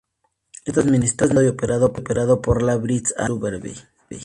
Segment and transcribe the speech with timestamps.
[0.65, 1.93] Es administrado y operado
[2.41, 4.19] por la British Antarctic Survey.